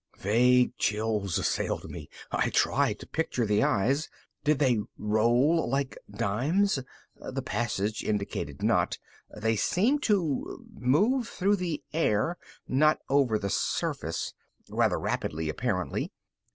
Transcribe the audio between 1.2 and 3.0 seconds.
assailed me. I tried